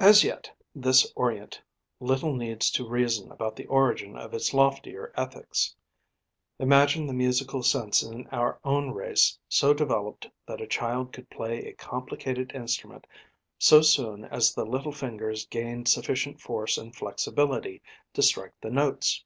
[0.00, 1.62] As yet, this Orient
[2.00, 5.76] little needs to reason about the origin of its loftier ethics.
[6.58, 11.64] Imagine the musical sense in our own race so developed that a child could play
[11.64, 13.06] a complicated instrument
[13.56, 17.80] so soon as the little fingers gained sufficient force and flexibility
[18.14, 19.22] to strike the notes.